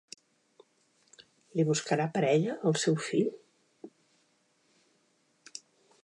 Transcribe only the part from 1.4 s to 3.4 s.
Li buscarà parella al seu fill?